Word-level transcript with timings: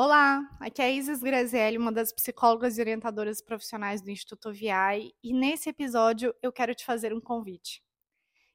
Olá, 0.00 0.48
aqui 0.60 0.80
é 0.80 0.84
a 0.84 0.90
Isis 0.92 1.20
Grazielli, 1.20 1.76
uma 1.76 1.90
das 1.90 2.12
psicólogas 2.12 2.78
e 2.78 2.80
orientadoras 2.80 3.42
profissionais 3.42 4.00
do 4.00 4.12
Instituto 4.12 4.52
VI, 4.52 5.12
e 5.20 5.34
nesse 5.34 5.70
episódio 5.70 6.32
eu 6.40 6.52
quero 6.52 6.72
te 6.72 6.84
fazer 6.84 7.12
um 7.12 7.20
convite. 7.20 7.82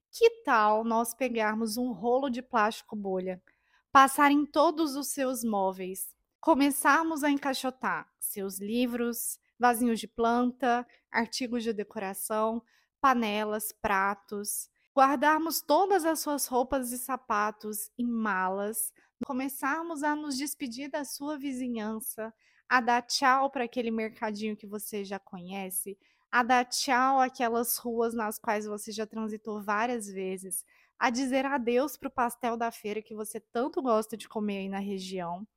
Que 0.10 0.42
tal 0.46 0.86
nós 0.86 1.14
pegarmos 1.14 1.76
um 1.76 1.92
rolo 1.92 2.30
de 2.30 2.42
plástico 2.42 2.96
bolha, 2.96 3.44
passar 3.92 4.32
em 4.32 4.46
todos 4.46 4.96
os 4.96 5.10
seus 5.10 5.44
móveis, 5.44 6.16
começarmos 6.40 7.26
a 7.26 7.30
encaixotar 7.30 8.10
seus 8.22 8.58
livros, 8.58 9.38
vasinhos 9.60 10.00
de 10.00 10.08
planta, 10.08 10.88
artigos 11.12 11.62
de 11.62 11.74
decoração, 11.74 12.64
panelas, 13.02 13.74
pratos, 13.82 14.70
guardarmos 14.96 15.60
todas 15.60 16.06
as 16.06 16.22
suas 16.22 16.48
roupas 16.48 16.94
e 16.94 16.98
sapatos 16.98 17.92
em 17.98 18.06
malas, 18.06 18.94
começarmos 19.26 20.04
a 20.04 20.16
nos 20.16 20.38
despedir 20.38 20.90
da 20.90 21.04
sua 21.06 21.38
vizinhança, 21.38 22.34
a 22.68 22.82
dar 22.82 23.02
tchau 23.02 23.50
para 23.50 23.64
aquele 23.64 23.92
mercadinho 23.92 24.56
que 24.56 24.68
você 24.68 25.04
já 25.04 25.20
conhece, 25.20 25.98
a 26.32 26.44
dar 26.44 26.66
tchau 26.66 27.20
àquelas 27.20 27.78
ruas 27.78 28.14
nas 28.14 28.40
quais 28.40 28.66
você 28.66 28.92
já 28.92 29.06
transitou 29.06 29.62
várias 29.62 30.08
vezes, 30.08 30.66
a 30.98 31.10
dizer 31.10 31.46
adeus 31.46 31.98
para 31.98 32.08
o 32.08 32.12
pastel 32.12 32.58
da 32.58 32.72
feira 32.72 33.02
que 33.02 33.16
você 33.16 33.40
tanto 33.40 33.82
gosta 33.82 34.18
de 34.18 34.28
comer 34.28 34.60
aí 34.60 34.70
na 34.70 34.80
região 34.80 35.48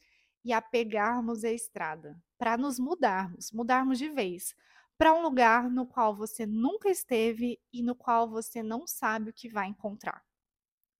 e 0.45 0.52
a 0.52 0.60
pegarmos 0.60 1.45
a 1.45 1.51
estrada 1.51 2.21
para 2.38 2.57
nos 2.57 2.79
mudarmos, 2.79 3.51
mudarmos 3.52 3.98
de 3.98 4.09
vez 4.09 4.55
para 4.98 5.12
um 5.12 5.23
lugar 5.23 5.69
no 5.71 5.87
qual 5.87 6.15
você 6.15 6.46
nunca 6.46 6.88
esteve 6.88 7.60
e 7.73 7.83
no 7.83 7.95
qual 7.95 8.29
você 8.29 8.62
não 8.62 8.87
sabe 8.87 9.30
o 9.30 9.33
que 9.33 9.48
vai 9.48 9.66
encontrar. 9.66 10.23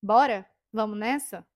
Bora? 0.01 0.49
Vamos 0.71 0.97
nessa? 0.97 1.47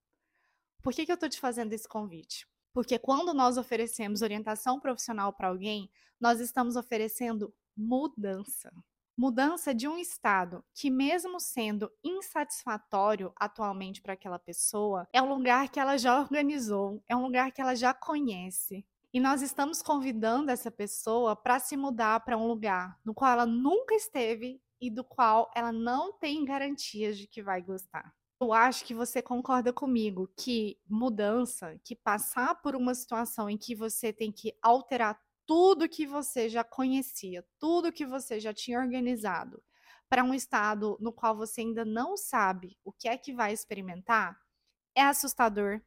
Por 0.81 0.93
que, 0.93 1.05
que 1.05 1.11
eu 1.11 1.15
estou 1.15 1.29
te 1.29 1.39
fazendo 1.39 1.73
esse 1.73 1.87
convite? 1.87 2.47
Porque 2.73 2.97
quando 2.97 3.33
nós 3.33 3.57
oferecemos 3.57 4.21
orientação 4.21 4.79
profissional 4.79 5.31
para 5.31 5.49
alguém, 5.49 5.89
nós 6.19 6.39
estamos 6.39 6.75
oferecendo 6.75 7.53
mudança. 7.75 8.71
Mudança 9.15 9.75
de 9.75 9.87
um 9.87 9.97
estado 9.97 10.63
que, 10.73 10.89
mesmo 10.89 11.39
sendo 11.39 11.91
insatisfatório 12.03 13.31
atualmente 13.35 14.01
para 14.01 14.13
aquela 14.13 14.39
pessoa, 14.39 15.07
é 15.13 15.21
um 15.21 15.29
lugar 15.29 15.69
que 15.69 15.79
ela 15.79 15.97
já 15.97 16.19
organizou, 16.19 17.03
é 17.07 17.15
um 17.15 17.21
lugar 17.21 17.51
que 17.51 17.61
ela 17.61 17.75
já 17.75 17.93
conhece. 17.93 18.85
E 19.13 19.19
nós 19.19 19.41
estamos 19.41 19.81
convidando 19.81 20.49
essa 20.49 20.71
pessoa 20.71 21.35
para 21.35 21.59
se 21.59 21.75
mudar 21.77 22.21
para 22.21 22.37
um 22.37 22.47
lugar 22.47 22.97
no 23.03 23.13
qual 23.13 23.33
ela 23.33 23.45
nunca 23.45 23.93
esteve 23.93 24.61
e 24.79 24.89
do 24.89 25.03
qual 25.03 25.51
ela 25.53 25.71
não 25.71 26.13
tem 26.13 26.43
garantias 26.45 27.17
de 27.17 27.27
que 27.27 27.43
vai 27.43 27.61
gostar. 27.61 28.15
Eu 28.41 28.53
acho 28.53 28.83
que 28.85 28.95
você 28.95 29.21
concorda 29.21 29.71
comigo 29.71 30.27
que 30.35 30.75
mudança, 30.89 31.79
que 31.83 31.95
passar 31.95 32.55
por 32.55 32.75
uma 32.75 32.95
situação 32.95 33.47
em 33.47 33.55
que 33.55 33.75
você 33.75 34.11
tem 34.11 34.31
que 34.31 34.51
alterar 34.63 35.21
tudo 35.45 35.87
que 35.87 36.07
você 36.07 36.49
já 36.49 36.63
conhecia, 36.63 37.45
tudo 37.59 37.91
que 37.91 38.03
você 38.03 38.39
já 38.39 38.51
tinha 38.51 38.79
organizado, 38.79 39.61
para 40.09 40.23
um 40.23 40.33
estado 40.33 40.97
no 40.99 41.13
qual 41.13 41.37
você 41.37 41.61
ainda 41.61 41.85
não 41.85 42.17
sabe 42.17 42.75
o 42.83 42.91
que 42.91 43.07
é 43.07 43.15
que 43.15 43.31
vai 43.31 43.53
experimentar, 43.53 44.35
é 44.95 45.03
assustador. 45.03 45.79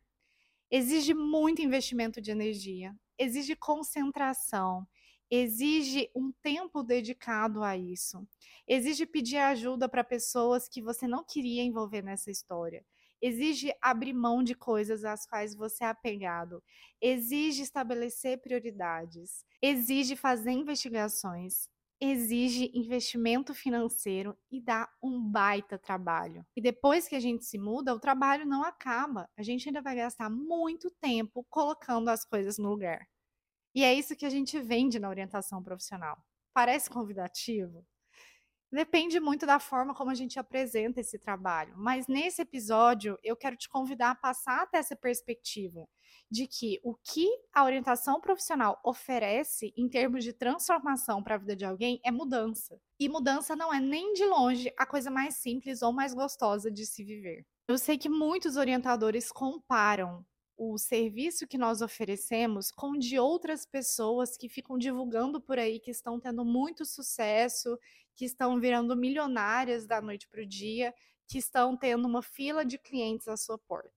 Exige 0.71 1.13
muito 1.13 1.61
investimento 1.61 2.21
de 2.21 2.31
energia, 2.31 2.95
exige 3.19 3.57
concentração, 3.57 4.87
exige 5.31 6.11
um 6.15 6.33
tempo 6.43 6.83
dedicado 6.83 7.63
a 7.63 7.77
isso. 7.77 8.27
Exige 8.67 9.07
pedir 9.07 9.39
ajuda 9.39 9.89
para 9.89 10.05
pessoas 10.05 10.69
que 10.69 10.83
você 10.83 11.07
não 11.07 11.25
queria 11.25 11.63
envolver 11.63 12.03
nessa 12.03 12.31
história. 12.31 12.85
Exige 13.21 13.73
abrir 13.81 14.13
mão 14.13 14.43
de 14.43 14.55
coisas 14.55 15.05
às 15.05 15.27
quais 15.27 15.55
você 15.55 15.85
é 15.85 15.89
apegado. 15.89 16.63
Exige 17.01 17.63
estabelecer 17.63 18.41
prioridades. 18.41 19.45
Exige 19.63 20.15
fazer 20.15 20.51
investigações. 20.51 21.69
Exige 22.01 22.71
investimento 22.75 23.55
financeiro 23.55 24.37
e 24.51 24.61
dá 24.61 24.87
um 25.03 25.23
baita 25.23 25.79
trabalho. 25.79 26.45
E 26.55 26.61
depois 26.61 27.09
que 27.09 27.15
a 27.15 27.21
gente 27.21 27.47
se 27.47 27.57
muda, 27.57 27.95
o 27.95 28.01
trabalho 28.01 28.45
não 28.45 28.63
acaba. 28.63 29.27
A 29.39 29.43
gente 29.43 29.69
ainda 29.69 29.81
vai 29.81 29.97
gastar 29.97 30.29
muito 30.29 30.91
tempo 31.01 31.47
colocando 31.49 32.11
as 32.11 32.25
coisas 32.25 32.59
no 32.59 32.69
lugar. 32.69 33.07
E 33.75 33.83
é 33.83 33.93
isso 33.93 34.17
que 34.17 34.25
a 34.25 34.31
gente 34.31 34.61
vende 34.61 34.99
na 34.99 35.09
orientação 35.09 35.63
profissional. 35.63 36.17
Parece 36.53 36.89
convidativo? 36.89 37.85
Depende 38.75 39.21
muito 39.21 39.47
da 39.47 39.61
forma 39.61 39.95
como 39.95 40.11
a 40.11 40.15
gente 40.15 40.37
apresenta 40.37 41.01
esse 41.01 41.17
trabalho, 41.17 41.75
mas 41.77 42.09
nesse 42.09 42.43
episódio 42.43 43.17
eu 43.23 43.37
quero 43.37 43.57
te 43.57 43.69
convidar 43.69 44.11
a 44.11 44.15
passar 44.17 44.63
até 44.63 44.79
essa 44.79 44.97
perspectiva 44.97 45.89
de 46.29 46.49
que 46.49 46.81
o 46.83 46.95
que 46.97 47.29
a 47.53 47.65
orientação 47.65 48.21
profissional 48.21 48.81
oferece 48.85 49.73
em 49.77 49.89
termos 49.89 50.25
de 50.25 50.33
transformação 50.33 51.23
para 51.23 51.37
a 51.37 51.39
vida 51.39 51.55
de 51.55 51.65
alguém 51.65 52.01
é 52.05 52.11
mudança. 52.11 52.81
E 52.99 53.09
mudança 53.09 53.55
não 53.55 53.73
é 53.73 53.79
nem 53.79 54.13
de 54.13 54.25
longe 54.25 54.73
a 54.77 54.85
coisa 54.85 55.09
mais 55.09 55.37
simples 55.37 55.81
ou 55.81 55.93
mais 55.93 56.13
gostosa 56.13 56.69
de 56.69 56.85
se 56.85 57.05
viver. 57.05 57.47
Eu 57.69 57.79
sei 57.79 57.97
que 57.97 58.09
muitos 58.09 58.57
orientadores 58.57 59.31
comparam 59.31 60.27
o 60.57 60.79
serviço 60.79 61.47
que 61.47 61.59
nós 61.59 61.83
oferecemos 61.83 62.71
com 62.71 62.93
de 62.93 63.19
outras 63.19 63.67
pessoas 63.67 64.37
que 64.37 64.49
ficam 64.49 64.79
divulgando 64.79 65.41
por 65.41 65.59
aí 65.59 65.81
que 65.81 65.91
estão 65.91 66.21
tendo 66.21 66.45
muito 66.45 66.85
sucesso, 66.85 67.79
que 68.15 68.25
estão 68.25 68.61
virando 68.61 68.97
milionárias 68.97 69.87
da 69.87 70.01
noite 70.01 70.29
para 70.29 70.43
o 70.43 70.47
dia, 70.47 70.95
que 71.27 71.39
estão 71.39 71.77
tendo 71.77 72.07
uma 72.07 72.23
fila 72.23 72.65
de 72.65 72.79
clientes 72.79 73.29
à 73.29 73.37
sua 73.37 73.59
porta. 73.59 73.93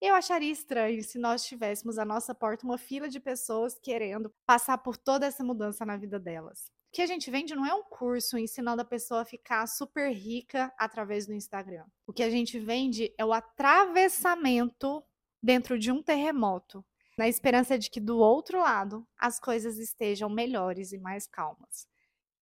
Eu 0.00 0.14
acharia 0.14 0.52
estranho 0.52 1.02
se 1.02 1.18
nós 1.18 1.44
tivéssemos 1.44 1.98
à 1.98 2.04
nossa 2.04 2.34
porta 2.34 2.64
uma 2.64 2.78
fila 2.78 3.08
de 3.08 3.18
pessoas 3.18 3.78
querendo 3.80 4.32
passar 4.46 4.78
por 4.78 4.96
toda 4.96 5.26
essa 5.26 5.42
mudança 5.42 5.84
na 5.84 5.96
vida 5.96 6.20
delas. 6.20 6.70
O 6.88 6.92
que 6.92 7.02
a 7.02 7.06
gente 7.06 7.30
vende 7.30 7.54
não 7.54 7.66
é 7.66 7.74
um 7.74 7.82
curso 7.82 8.38
ensinando 8.38 8.80
a 8.80 8.84
pessoa 8.84 9.22
a 9.22 9.24
ficar 9.24 9.66
super 9.66 10.10
rica 10.10 10.72
através 10.78 11.26
do 11.26 11.34
Instagram. 11.34 11.84
O 12.06 12.12
que 12.12 12.22
a 12.22 12.30
gente 12.30 12.58
vende 12.58 13.12
é 13.18 13.24
o 13.24 13.32
atravessamento 13.32 15.04
dentro 15.42 15.78
de 15.78 15.90
um 15.92 16.02
terremoto, 16.02 16.84
na 17.16 17.28
esperança 17.28 17.78
de 17.78 17.90
que 17.90 18.00
do 18.00 18.18
outro 18.18 18.60
lado 18.60 19.06
as 19.18 19.40
coisas 19.40 19.78
estejam 19.78 20.28
melhores 20.28 20.92
e 20.92 20.98
mais 20.98 21.26
calmas, 21.26 21.86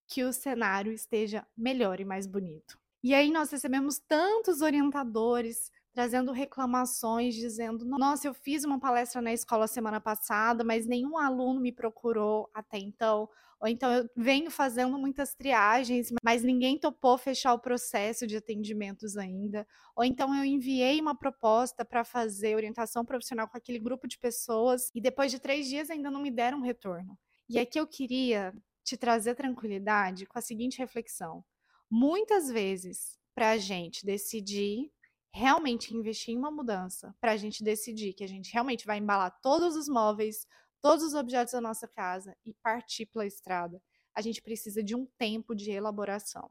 que 0.09 0.25
o 0.25 0.33
cenário 0.33 0.93
esteja 0.93 1.47
melhor 1.57 2.01
e 2.01 2.05
mais 2.05 2.27
bonito. 2.27 2.79
E 3.03 3.15
aí 3.15 3.31
nós 3.31 3.51
recebemos 3.51 3.99
tantos 3.99 4.61
orientadores 4.61 5.71
trazendo 5.97 6.31
reclamações, 6.31 7.35
dizendo: 7.35 7.87
Nossa, 7.87 8.29
eu 8.29 8.35
fiz 8.35 8.65
uma 8.65 8.79
palestra 8.79 9.23
na 9.23 9.33
escola 9.33 9.67
semana 9.67 9.99
passada, 9.99 10.63
mas 10.63 10.87
nenhum 10.87 11.17
aluno 11.17 11.59
me 11.59 11.73
procurou 11.73 12.51
até 12.53 12.77
então. 12.77 13.27
Ou 13.59 13.67
então 13.67 13.91
eu 13.91 14.07
venho 14.15 14.51
fazendo 14.51 14.99
muitas 14.99 15.35
triagens, 15.35 16.13
mas 16.23 16.43
ninguém 16.43 16.79
topou 16.79 17.17
fechar 17.17 17.55
o 17.55 17.59
processo 17.59 18.27
de 18.27 18.37
atendimentos 18.37 19.17
ainda. 19.17 19.67
Ou 19.97 20.05
então 20.05 20.35
eu 20.37 20.45
enviei 20.45 21.01
uma 21.01 21.17
proposta 21.17 21.83
para 21.83 22.05
fazer 22.05 22.55
orientação 22.55 23.03
profissional 23.03 23.49
com 23.49 23.57
aquele 23.57 23.79
grupo 23.79 24.07
de 24.07 24.19
pessoas 24.19 24.91
e 24.95 25.01
depois 25.01 25.33
de 25.33 25.39
três 25.39 25.67
dias 25.67 25.89
ainda 25.89 26.11
não 26.11 26.21
me 26.21 26.31
deram 26.31 26.61
retorno. 26.61 27.19
E 27.49 27.59
aqui 27.59 27.81
eu 27.81 27.87
queria 27.87 28.53
te 28.85 28.99
trazer 28.99 29.35
tranquilidade 29.35 30.27
com 30.27 30.39
a 30.39 30.43
seguinte 30.43 30.77
reflexão. 30.77 31.43
Muitas 31.91 32.51
vezes, 32.51 33.19
para 33.35 33.53
a 33.53 33.57
gente 33.57 34.05
decidir 34.05 34.91
realmente 35.37 35.95
investir 35.95 36.35
em 36.35 36.39
uma 36.39 36.51
mudança, 36.51 37.15
para 37.21 37.33
a 37.33 37.37
gente 37.37 37.63
decidir 37.63 38.15
que 38.15 38.25
a 38.25 38.29
gente 38.29 38.51
realmente 38.51 38.87
vai 38.87 38.99
embalar 38.99 39.39
todos 39.43 39.77
os 39.77 39.87
móveis, 39.87 40.47
todos 40.81 41.05
os 41.05 41.15
objetos 41.15 41.53
da 41.53 41.61
nossa 41.61 41.87
casa 41.87 42.35
e 42.45 42.55
partir 42.55 43.05
pela 43.05 43.27
estrada, 43.27 43.83
a 44.15 44.23
gente 44.23 44.41
precisa 44.41 44.83
de 44.83 44.97
um 44.97 45.05
tempo 45.19 45.55
de 45.55 45.71
elaboração. 45.71 46.51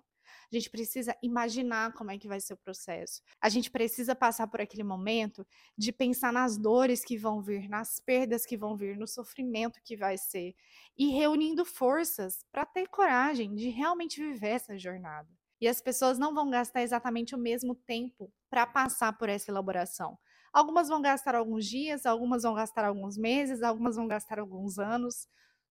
A 0.51 0.55
gente 0.55 0.69
precisa 0.69 1.17
imaginar 1.21 1.93
como 1.93 2.11
é 2.11 2.17
que 2.17 2.27
vai 2.27 2.39
ser 2.39 2.53
o 2.53 2.57
processo. 2.57 3.21
A 3.41 3.49
gente 3.49 3.71
precisa 3.71 4.15
passar 4.15 4.47
por 4.47 4.61
aquele 4.61 4.83
momento 4.83 5.45
de 5.75 5.91
pensar 5.91 6.31
nas 6.31 6.55
dores 6.55 7.03
que 7.03 7.17
vão 7.17 7.41
vir, 7.41 7.67
nas 7.67 7.99
perdas 7.99 8.45
que 8.45 8.55
vão 8.55 8.75
vir, 8.75 8.97
no 8.97 9.07
sofrimento 9.07 9.81
que 9.83 9.97
vai 9.97 10.17
ser 10.17 10.55
e 10.95 11.07
reunindo 11.07 11.65
forças 11.65 12.45
para 12.51 12.65
ter 12.65 12.87
coragem 12.87 13.55
de 13.55 13.69
realmente 13.69 14.21
viver 14.21 14.49
essa 14.49 14.77
jornada. 14.77 15.29
E 15.65 15.67
as 15.67 15.81
pessoas 15.81 16.19
não 16.19 16.31
vão 16.31 16.47
gastar 16.51 16.83
exatamente 16.83 17.33
o 17.33 17.39
mesmo 17.39 17.73
tempo 17.73 18.31
para 18.51 18.67
passar 18.67 19.17
por 19.17 19.29
essa 19.29 19.49
elaboração. 19.49 20.15
Algumas 20.53 20.87
vão 20.87 21.01
gastar 21.01 21.33
alguns 21.33 21.65
dias, 21.65 22.05
algumas 22.05 22.43
vão 22.43 22.53
gastar 22.53 22.85
alguns 22.85 23.17
meses, 23.17 23.63
algumas 23.63 23.95
vão 23.95 24.07
gastar 24.07 24.37
alguns 24.37 24.77
anos. 24.77 25.27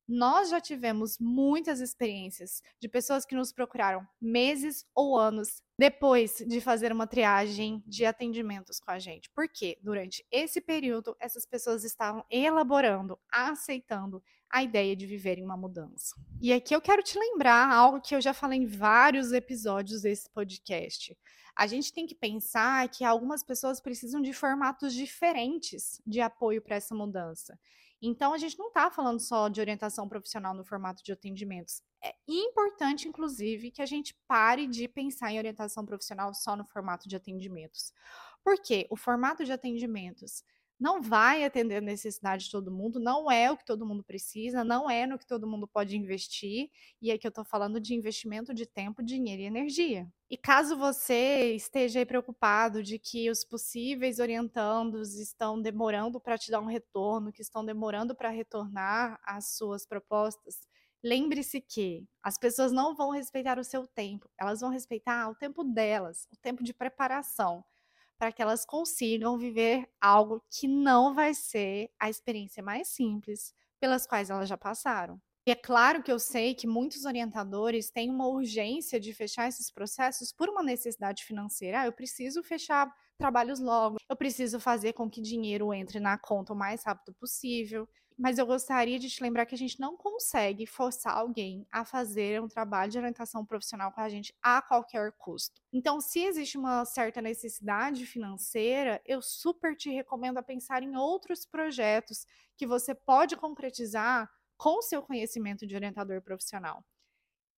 Nós 0.09 0.51
já 0.51 0.61
tivemos 0.61 1.17
muitas 1.21 1.79
experiências 1.79 2.61
de 2.81 2.89
pessoas 2.89 3.25
que 3.25 3.37
nos 3.37 3.53
procuraram 3.53 4.05
meses 4.21 4.85
ou 4.97 5.17
anos 5.17 5.63
depois 5.79 6.39
de 6.45 6.61
fazer 6.61 6.91
uma 6.91 7.07
triagem 7.07 7.81
de 7.87 8.05
atendimentos 8.05 8.81
com 8.81 8.91
a 8.91 8.99
gente. 8.99 9.31
Porque 9.33 9.79
durante 9.81 10.27
esse 10.29 10.61
período 10.61 11.17
essas 11.21 11.47
pessoas 11.47 11.85
estavam 11.85 12.25
elaborando, 12.29 13.17
aceitando 13.31 14.21
a 14.55 14.63
ideia 14.63 14.95
de 14.95 15.05
viver 15.05 15.37
em 15.37 15.45
uma 15.45 15.57
mudança. 15.57 16.15
E 16.41 16.53
aqui 16.53 16.73
eu 16.77 16.81
quero 16.81 17.03
te 17.03 17.19
lembrar 17.19 17.73
algo 17.73 18.01
que 18.01 18.15
eu 18.15 18.21
já 18.21 18.33
falei 18.33 18.61
em 18.61 18.67
vários 18.67 19.33
episódios 19.33 20.03
desse 20.03 20.31
podcast. 20.31 21.19
A 21.57 21.67
gente 21.67 21.93
tem 21.93 22.07
que 22.07 22.15
pensar 22.15 22.89
que 22.89 23.05
algumas 23.05 23.43
pessoas 23.43 23.81
precisam 23.81 24.23
de 24.23 24.33
formatos 24.33 24.95
diferentes 24.95 26.01
de 26.07 26.21
apoio 26.21 26.63
para 26.63 26.77
essa 26.77 26.95
mudança. 26.95 27.59
Então, 28.01 28.33
a 28.33 28.39
gente 28.39 28.57
não 28.57 28.69
está 28.69 28.89
falando 28.93 29.19
só 29.19 29.49
de 29.49 29.61
orientação 29.61 30.09
profissional 30.09 30.55
no 30.55 30.65
formato 30.65 31.03
de 31.03 31.11
atendimentos. 31.11 31.83
É 32.01 32.15
importante, 32.29 33.09
inclusive, 33.09 33.73
que 33.73 33.83
a 33.83 33.87
gente 33.87 34.15
pare 34.29 34.69
de 34.69 34.87
pensar 34.87 35.33
em 35.33 35.39
orientação 35.39 35.85
profissional 35.85 36.33
só 36.33 36.55
no 36.55 36.65
formato 36.65 37.09
de 37.09 37.17
atendimentos. 37.17 37.93
Porque 38.45 38.87
o 38.89 38.97
formato 38.97 39.45
de 39.45 39.51
atendimentos 39.51 40.45
não 40.79 41.01
vai 41.01 41.45
atender 41.45 41.77
a 41.77 41.81
necessidade 41.81 42.45
de 42.45 42.51
todo 42.51 42.71
mundo, 42.71 42.99
não 42.99 43.31
é 43.31 43.51
o 43.51 43.57
que 43.57 43.65
todo 43.65 43.87
mundo 43.87 44.03
precisa, 44.03 44.65
não 44.65 44.91
é 44.91 45.07
no 45.07 45.19
que 45.19 45.27
todo 45.27 45.47
mundo 45.47 45.69
pode 45.69 45.97
investir, 45.97 46.71
e 47.01 47.11
aqui 47.11 47.27
eu 47.27 47.31
estou 47.31 47.45
falando 47.45 47.81
de 47.81 47.95
investimento 47.95 48.53
de 48.53 48.67
tempo, 48.67 49.03
dinheiro 49.03 49.43
e 49.43 49.47
energia. 49.47 50.09
E 50.29 50.37
caso 50.37 50.77
você 50.77 51.55
esteja 51.55 52.05
preocupado 52.05 52.83
de 52.83 52.99
que 52.99 53.31
os 53.31 53.45
possíveis 53.45 54.19
orientandos 54.19 55.15
estão 55.15 55.61
demorando 55.61 56.21
para 56.21 56.37
te 56.37 56.51
dar 56.51 56.61
um 56.61 56.67
retorno, 56.67 57.33
que 57.33 57.43
estão 57.43 57.65
demorando 57.65 58.15
para 58.15 58.31
retornar 58.31 59.21
às 59.25 59.57
suas 59.57 59.87
propostas, 59.87 60.67
lembre-se 61.03 61.61
que 61.61 62.05
as 62.23 62.39
pessoas 62.39 62.73
não 62.73 62.97
vão 62.97 63.11
respeitar 63.11 63.59
o 63.59 63.65
seu 63.65 63.87
tempo, 63.87 64.29
elas 64.41 64.61
vão 64.61 64.71
respeitar 64.71 65.29
o 65.29 65.35
tempo 65.35 65.63
delas, 65.63 66.27
o 66.33 66.37
tempo 66.37 66.65
de 66.65 66.73
preparação 66.75 67.65
para 68.25 68.33
que 68.33 68.41
elas 68.41 68.65
consigam 68.65 69.37
viver 69.37 69.87
algo 70.01 70.43
que 70.51 70.67
não 70.67 71.13
vai 71.15 71.35
ser 71.35 71.91
a 72.01 72.09
experiência 72.09 72.63
mais 72.63 72.89
simples 72.89 73.53
pelas 73.79 74.07
quais 74.07 74.31
elas 74.31 74.49
já 74.49 74.57
passaram. 74.57 75.21
E 75.47 75.51
é 75.51 75.55
claro 75.55 76.03
que 76.03 76.11
eu 76.11 76.19
sei 76.19 76.55
que 76.55 76.67
muitos 76.67 77.05
orientadores 77.05 77.91
têm 77.91 78.09
uma 78.09 78.27
urgência 78.27 78.99
de 78.99 79.13
fechar 79.13 79.47
esses 79.47 79.71
processos 79.71 80.33
por 80.33 80.49
uma 80.49 80.63
necessidade 80.63 81.23
financeira. 81.23 81.83
Ah, 81.83 81.85
eu 81.87 81.93
preciso 81.93 82.43
fechar 82.43 82.91
trabalhos 83.19 83.61
logo, 83.61 83.99
eu 84.09 84.17
preciso 84.17 84.59
fazer 84.59 84.95
com 84.95 85.11
que 85.11 85.21
dinheiro 85.21 85.75
entre 85.75 86.01
na 86.01 86.17
conta 86.17 86.55
o 86.55 86.57
mais 86.57 86.83
rápido 86.83 87.13
possível 87.21 87.87
mas 88.17 88.39
eu 88.39 88.47
gostaria 88.47 88.99
de 88.99 89.11
te 89.11 89.23
lembrar 89.23 89.45
que 89.47 89.55
a 89.55 89.59
gente 89.59 89.81
não 89.81 89.97
consegue 89.97 90.67
forçar 90.67 91.17
alguém 91.17 91.67
a 91.71 91.85
fazer 91.85 92.41
um 92.41 92.49
trabalho 92.49 92.91
de 92.93 92.99
orientação 92.99 93.45
profissional 93.45 93.91
com 93.93 94.01
a 94.01 94.09
gente 94.09 94.35
a 94.43 94.63
qualquer 94.63 95.13
custo. 95.13 95.61
Então, 95.73 96.01
se 96.01 96.21
existe 96.25 96.57
uma 96.57 96.85
certa 96.85 97.21
necessidade 97.21 98.07
financeira, 98.07 99.03
eu 99.05 99.21
super 99.21 99.77
te 99.77 99.91
recomendo 99.91 100.39
a 100.39 100.43
pensar 100.43 100.83
em 100.83 100.97
outros 100.97 101.45
projetos 101.45 102.27
que 102.57 102.67
você 102.67 102.95
pode 102.95 103.37
concretizar 103.37 104.31
com 104.57 104.81
seu 104.81 105.03
conhecimento 105.03 105.67
de 105.67 105.75
orientador 105.75 106.23
profissional. 106.23 106.85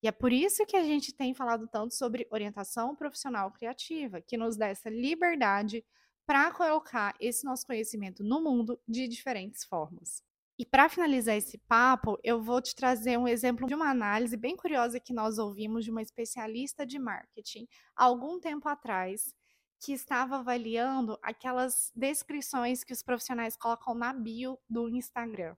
E 0.02 0.09
é 0.09 0.12
por 0.12 0.32
isso 0.32 0.67
que 0.67 0.76
a 0.76 0.85
gente 0.85 1.12
tem 1.14 1.35
falado 1.35 1.69
tanto 1.69 1.94
sobre 1.94 2.26
orientação 2.31 2.94
profissional 2.97 3.50
criativa, 3.52 4.20
que 4.20 4.37
nos 4.37 4.56
dá 4.56 4.69
essa 4.69 4.91
liberdade 4.91 5.85
para 6.26 6.52
colocar 6.52 7.14
esse 7.20 7.44
nosso 7.44 7.67
conhecimento 7.67 8.25
no 8.25 8.43
mundo 8.43 8.81
de 8.88 9.09
diferentes 9.09 9.64
formas. 9.64 10.25
E 10.58 10.64
para 10.64 10.88
finalizar 10.88 11.37
esse 11.37 11.58
papo, 11.58 12.19
eu 12.25 12.43
vou 12.43 12.62
te 12.62 12.75
trazer 12.75 13.19
um 13.19 13.29
exemplo 13.29 13.67
de 13.67 13.75
uma 13.75 13.91
análise 13.91 14.37
bem 14.38 14.56
curiosa 14.56 14.99
que 14.99 15.12
nós 15.12 15.38
ouvimos 15.38 15.85
de 15.85 15.91
uma 15.91 16.00
especialista 16.00 16.87
de 16.87 16.99
marketing 16.99 17.69
algum 17.94 18.41
tempo 18.41 18.67
atrás, 18.67 19.35
que 19.79 19.93
estava 19.93 20.38
avaliando 20.38 21.19
aquelas 21.23 21.93
descrições 21.94 22.82
que 22.82 22.93
os 22.94 23.03
profissionais 23.03 23.55
colocam 23.55 23.94
na 23.94 24.14
bio 24.14 24.58
do 24.69 24.88
Instagram. 24.88 25.55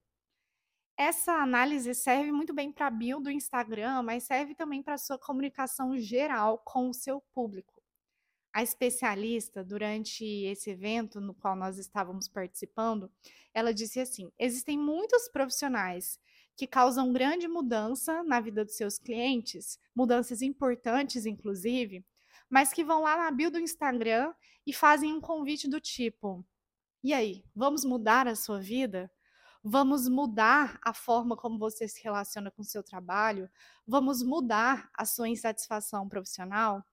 Essa 0.97 1.35
análise 1.35 1.95
serve 1.95 2.33
muito 2.33 2.53
bem 2.53 2.73
para 2.73 2.89
a 2.89 2.91
bio 2.91 3.21
do 3.21 3.31
Instagram, 3.31 4.03
mas 4.03 4.25
serve 4.25 4.57
também 4.57 4.83
para 4.83 4.95
a 4.95 4.99
sua 4.99 5.17
comunicação 5.17 5.97
geral 5.97 6.59
com 6.65 6.89
o 6.89 6.95
seu 6.95 7.21
público. 7.33 7.78
A 8.59 8.63
especialista, 8.65 9.63
durante 9.63 10.25
esse 10.25 10.71
evento 10.71 11.21
no 11.21 11.33
qual 11.33 11.55
nós 11.55 11.79
estávamos 11.79 12.27
participando, 12.27 13.09
ela 13.55 13.73
disse 13.73 14.01
assim: 14.01 14.33
existem 14.37 14.77
muitos 14.77 15.29
profissionais 15.29 16.19
que 16.57 16.67
causam 16.67 17.13
grande 17.13 17.47
mudança 17.47 18.21
na 18.25 18.41
vida 18.41 18.65
dos 18.65 18.75
seus 18.75 18.99
clientes, 18.99 19.79
mudanças 19.95 20.43
importantes, 20.43 21.25
inclusive, 21.25 22.05
mas 22.51 22.73
que 22.73 22.83
vão 22.83 23.03
lá 23.03 23.17
na 23.17 23.31
bio 23.31 23.49
do 23.49 23.61
Instagram 23.61 24.35
e 24.67 24.73
fazem 24.73 25.13
um 25.13 25.21
convite 25.21 25.69
do 25.69 25.81
tipo: 25.81 26.45
e 27.01 27.15
aí, 27.15 27.45
vamos 27.55 27.85
mudar 27.85 28.27
a 28.27 28.35
sua 28.35 28.59
vida? 28.59 29.09
Vamos 29.63 30.09
mudar 30.09 30.81
a 30.83 30.93
forma 30.93 31.37
como 31.37 31.61
você 31.61 31.87
se 31.87 32.03
relaciona 32.03 32.51
com 32.51 32.63
o 32.63 32.65
seu 32.65 32.83
trabalho? 32.83 33.49
Vamos 33.87 34.21
mudar 34.21 34.91
a 34.99 35.05
sua 35.05 35.29
insatisfação 35.29 36.09
profissional? 36.09 36.85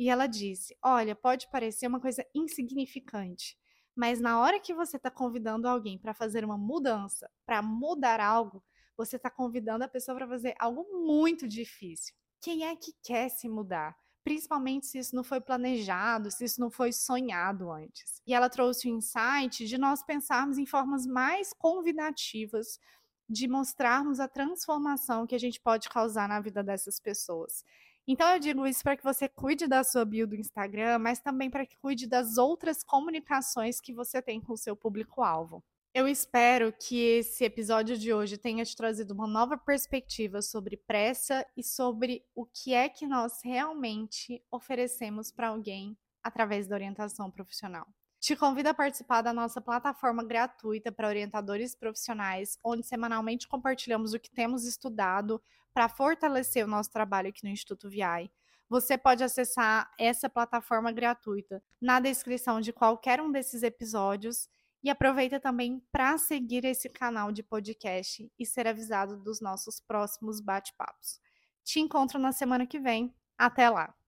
E 0.00 0.08
ela 0.08 0.26
disse: 0.26 0.74
Olha, 0.82 1.14
pode 1.14 1.46
parecer 1.50 1.86
uma 1.86 2.00
coisa 2.00 2.24
insignificante, 2.34 3.58
mas 3.94 4.18
na 4.18 4.40
hora 4.40 4.58
que 4.58 4.72
você 4.72 4.96
está 4.96 5.10
convidando 5.10 5.68
alguém 5.68 5.98
para 5.98 6.14
fazer 6.14 6.42
uma 6.42 6.56
mudança, 6.56 7.30
para 7.44 7.60
mudar 7.60 8.18
algo, 8.18 8.64
você 8.96 9.16
está 9.16 9.28
convidando 9.28 9.84
a 9.84 9.88
pessoa 9.88 10.16
para 10.16 10.26
fazer 10.26 10.54
algo 10.58 10.86
muito 11.06 11.46
difícil. 11.46 12.14
Quem 12.40 12.64
é 12.64 12.74
que 12.74 12.94
quer 13.02 13.28
se 13.28 13.46
mudar? 13.46 13.94
Principalmente 14.24 14.86
se 14.86 14.98
isso 14.98 15.14
não 15.14 15.22
foi 15.22 15.38
planejado, 15.38 16.30
se 16.30 16.46
isso 16.46 16.58
não 16.62 16.70
foi 16.70 16.92
sonhado 16.92 17.70
antes. 17.70 18.22
E 18.26 18.32
ela 18.32 18.48
trouxe 18.48 18.88
o 18.88 18.96
insight 18.96 19.66
de 19.66 19.76
nós 19.76 20.02
pensarmos 20.02 20.56
em 20.56 20.64
formas 20.64 21.04
mais 21.04 21.52
convidativas 21.52 22.78
de 23.28 23.46
mostrarmos 23.46 24.18
a 24.18 24.26
transformação 24.26 25.26
que 25.26 25.34
a 25.34 25.38
gente 25.38 25.60
pode 25.60 25.90
causar 25.90 26.26
na 26.26 26.40
vida 26.40 26.64
dessas 26.64 26.98
pessoas. 26.98 27.64
Então 28.12 28.28
eu 28.34 28.40
digo 28.40 28.66
isso 28.66 28.82
para 28.82 28.96
que 28.96 29.04
você 29.04 29.28
cuide 29.28 29.68
da 29.68 29.84
sua 29.84 30.04
bio 30.04 30.26
do 30.26 30.34
Instagram, 30.34 30.98
mas 30.98 31.20
também 31.20 31.48
para 31.48 31.64
que 31.64 31.76
cuide 31.76 32.08
das 32.08 32.38
outras 32.38 32.82
comunicações 32.82 33.80
que 33.80 33.94
você 33.94 34.20
tem 34.20 34.40
com 34.40 34.54
o 34.54 34.56
seu 34.56 34.74
público-alvo. 34.74 35.62
Eu 35.94 36.08
espero 36.08 36.72
que 36.72 37.00
esse 37.00 37.44
episódio 37.44 37.96
de 37.96 38.12
hoje 38.12 38.36
tenha 38.36 38.64
te 38.64 38.74
trazido 38.74 39.14
uma 39.14 39.28
nova 39.28 39.56
perspectiva 39.56 40.42
sobre 40.42 40.76
pressa 40.76 41.46
e 41.56 41.62
sobre 41.62 42.24
o 42.34 42.44
que 42.44 42.74
é 42.74 42.88
que 42.88 43.06
nós 43.06 43.38
realmente 43.44 44.42
oferecemos 44.50 45.30
para 45.30 45.46
alguém 45.46 45.96
através 46.20 46.66
da 46.66 46.74
orientação 46.74 47.30
profissional. 47.30 47.86
Te 48.18 48.34
convido 48.34 48.68
a 48.70 48.74
participar 48.74 49.22
da 49.22 49.32
nossa 49.32 49.60
plataforma 49.60 50.24
gratuita 50.24 50.90
para 50.90 51.08
orientadores 51.08 51.76
profissionais, 51.76 52.58
onde 52.62 52.84
semanalmente 52.84 53.46
compartilhamos 53.46 54.12
o 54.12 54.18
que 54.18 54.30
temos 54.30 54.66
estudado 54.66 55.40
para 55.72 55.88
fortalecer 55.88 56.64
o 56.64 56.68
nosso 56.68 56.90
trabalho 56.90 57.28
aqui 57.28 57.44
no 57.44 57.50
Instituto 57.50 57.88
VI. 57.88 58.30
Você 58.68 58.96
pode 58.96 59.24
acessar 59.24 59.90
essa 59.98 60.28
plataforma 60.28 60.92
gratuita 60.92 61.62
na 61.80 61.98
descrição 61.98 62.60
de 62.60 62.72
qualquer 62.72 63.20
um 63.20 63.30
desses 63.30 63.62
episódios 63.62 64.48
e 64.82 64.88
aproveita 64.88 65.38
também 65.38 65.82
para 65.92 66.16
seguir 66.16 66.64
esse 66.64 66.88
canal 66.88 67.32
de 67.32 67.42
podcast 67.42 68.30
e 68.38 68.46
ser 68.46 68.66
avisado 68.66 69.16
dos 69.16 69.40
nossos 69.40 69.80
próximos 69.80 70.40
bate-papos. 70.40 71.20
Te 71.64 71.80
encontro 71.80 72.18
na 72.18 72.32
semana 72.32 72.66
que 72.66 72.78
vem. 72.78 73.14
Até 73.36 73.68
lá! 73.68 73.99